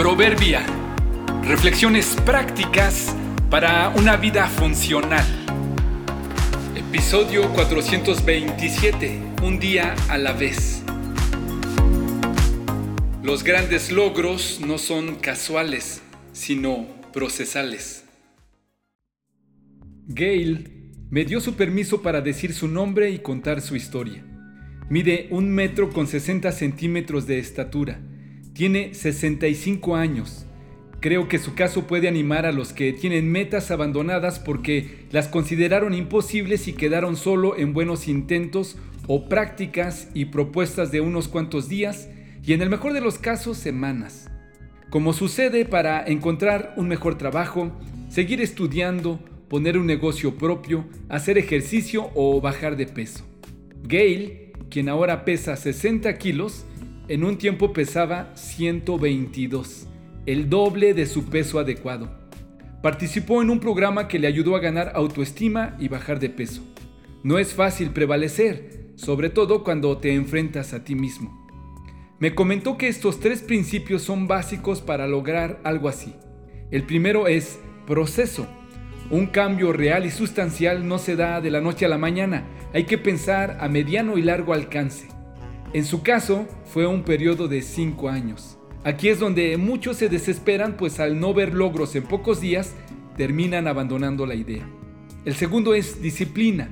[0.00, 0.64] Proverbia.
[1.42, 3.14] Reflexiones prácticas
[3.50, 5.26] para una vida funcional.
[6.74, 9.20] Episodio 427.
[9.42, 10.82] Un día a la vez.
[13.22, 16.00] Los grandes logros no son casuales,
[16.32, 18.06] sino procesales.
[20.06, 24.24] Gail me dio su permiso para decir su nombre y contar su historia.
[24.88, 28.00] Mide un metro con 60 centímetros de estatura
[28.52, 30.46] tiene 65 años.
[31.00, 35.94] Creo que su caso puede animar a los que tienen metas abandonadas porque las consideraron
[35.94, 38.76] imposibles y quedaron solo en buenos intentos
[39.06, 42.08] o prácticas y propuestas de unos cuantos días
[42.44, 44.30] y en el mejor de los casos semanas.
[44.90, 47.72] Como sucede para encontrar un mejor trabajo,
[48.10, 53.24] seguir estudiando, poner un negocio propio, hacer ejercicio o bajar de peso.
[53.84, 56.66] Gail, quien ahora pesa 60 kilos,
[57.10, 59.88] en un tiempo pesaba 122,
[60.26, 62.08] el doble de su peso adecuado.
[62.84, 66.62] Participó en un programa que le ayudó a ganar autoestima y bajar de peso.
[67.24, 71.36] No es fácil prevalecer, sobre todo cuando te enfrentas a ti mismo.
[72.20, 76.14] Me comentó que estos tres principios son básicos para lograr algo así.
[76.70, 77.58] El primero es
[77.88, 78.46] proceso.
[79.10, 82.84] Un cambio real y sustancial no se da de la noche a la mañana, hay
[82.84, 85.19] que pensar a mediano y largo alcance.
[85.72, 88.58] En su caso, fue un periodo de 5 años.
[88.82, 92.74] Aquí es donde muchos se desesperan, pues al no ver logros en pocos días,
[93.16, 94.68] terminan abandonando la idea.
[95.24, 96.70] El segundo es disciplina.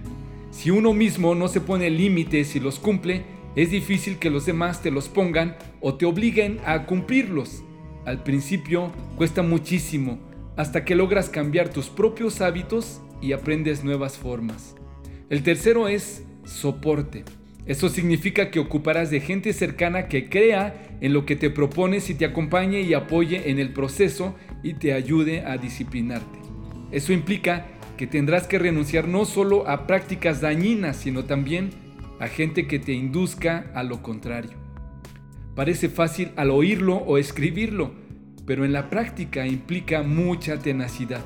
[0.50, 4.82] Si uno mismo no se pone límites y los cumple, es difícil que los demás
[4.82, 7.62] te los pongan o te obliguen a cumplirlos.
[8.04, 10.18] Al principio cuesta muchísimo,
[10.56, 14.74] hasta que logras cambiar tus propios hábitos y aprendes nuevas formas.
[15.30, 17.24] El tercero es soporte.
[17.68, 22.14] Eso significa que ocuparás de gente cercana que crea en lo que te propones y
[22.14, 26.38] te acompañe y apoye en el proceso y te ayude a disciplinarte.
[26.90, 27.66] Eso implica
[27.98, 31.68] que tendrás que renunciar no solo a prácticas dañinas, sino también
[32.20, 34.56] a gente que te induzca a lo contrario.
[35.54, 37.92] Parece fácil al oírlo o escribirlo,
[38.46, 41.24] pero en la práctica implica mucha tenacidad.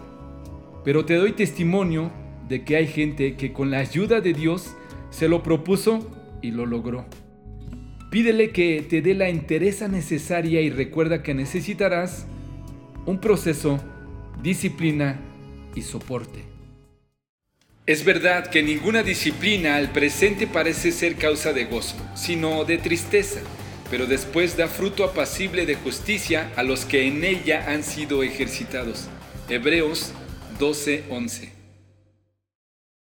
[0.84, 2.10] Pero te doy testimonio
[2.48, 4.75] de que hay gente que con la ayuda de Dios
[5.10, 7.06] se lo propuso y lo logró.
[8.10, 12.26] Pídele que te dé la entereza necesaria y recuerda que necesitarás
[13.06, 13.80] un proceso,
[14.42, 15.19] disciplina
[15.75, 16.44] y soporte.
[17.86, 23.41] Es verdad que ninguna disciplina al presente parece ser causa de gozo, sino de tristeza,
[23.91, 29.08] pero después da fruto apacible de justicia a los que en ella han sido ejercitados.
[29.48, 30.12] Hebreos
[30.60, 31.62] 12:11